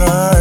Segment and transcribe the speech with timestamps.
[0.00, 0.39] llorar.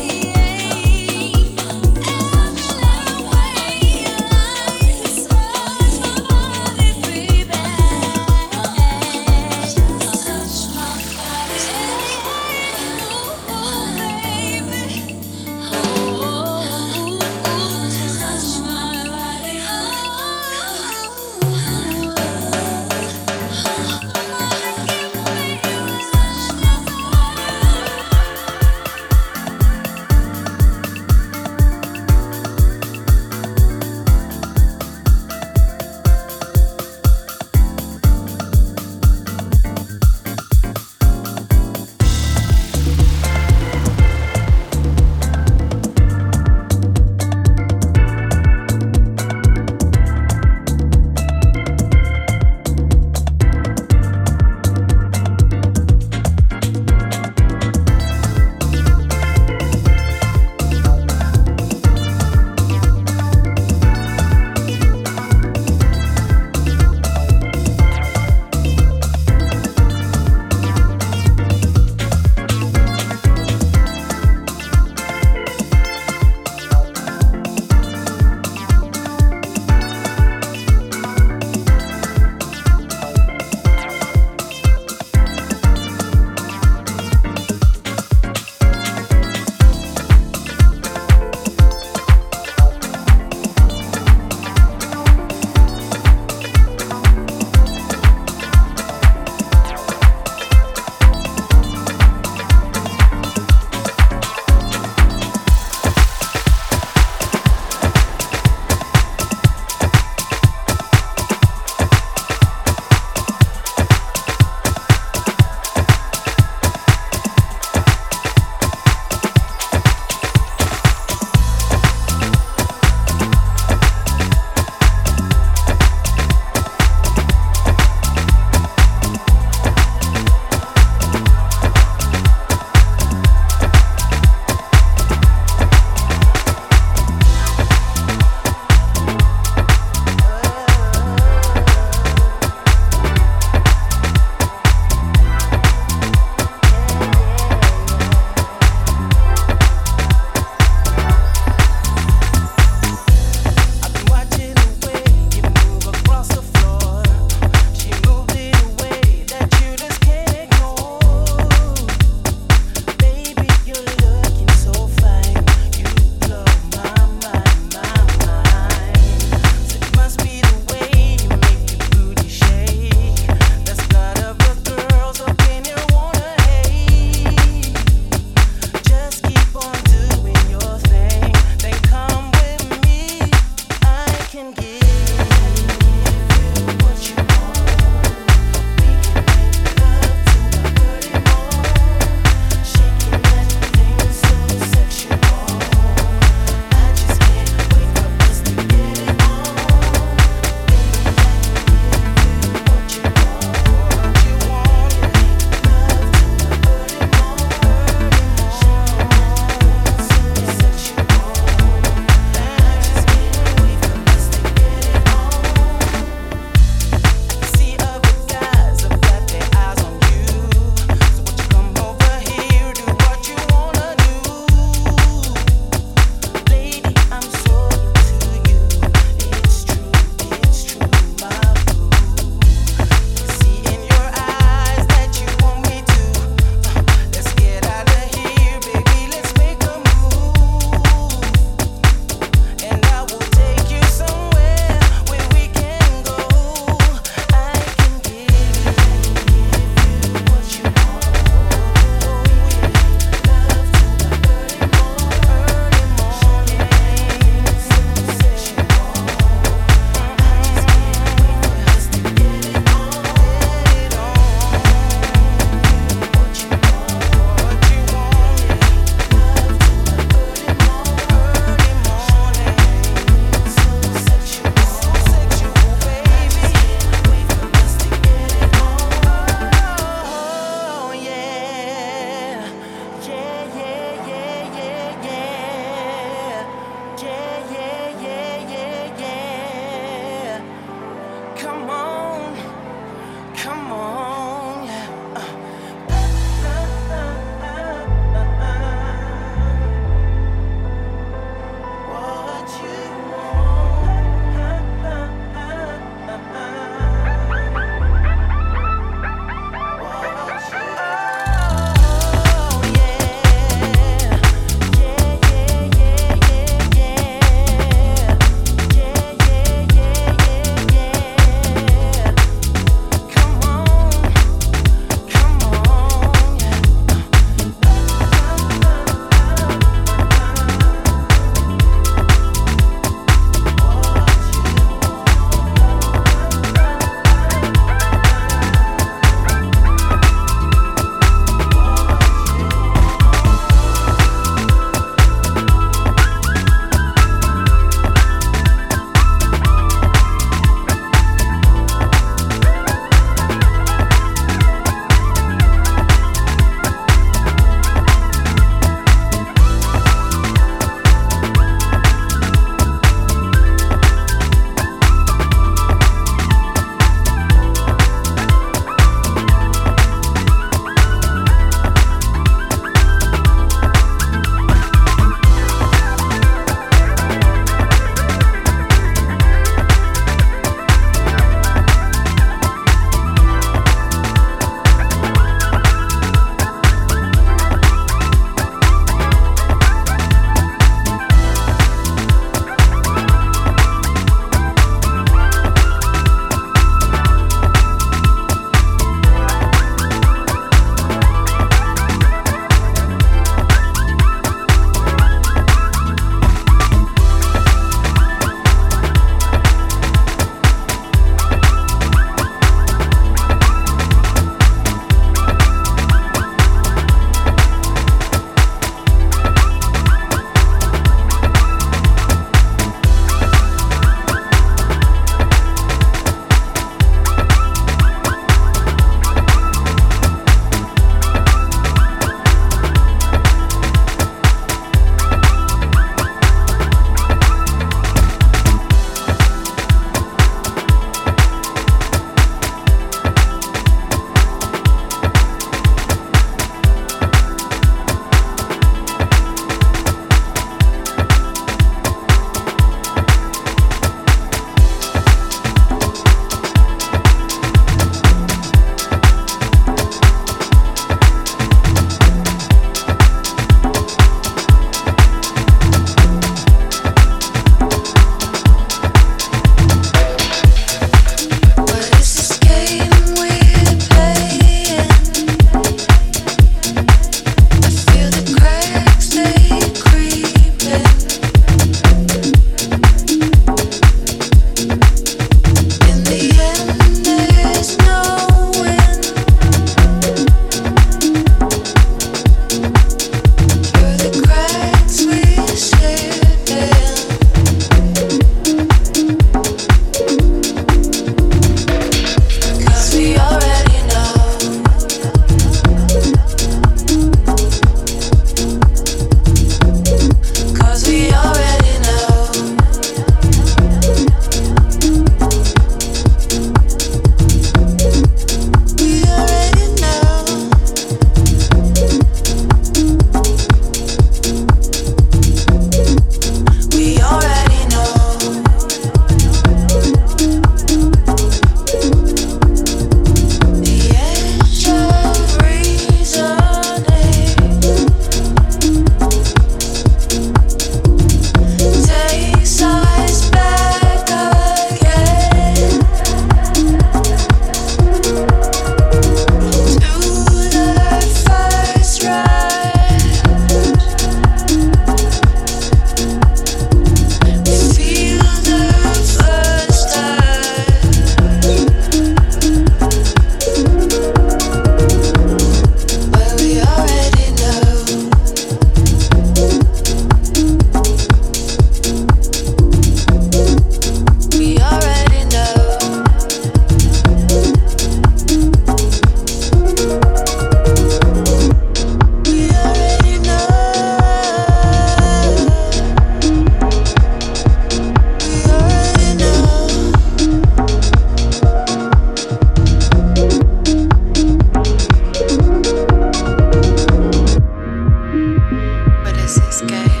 [599.63, 600.00] Okay.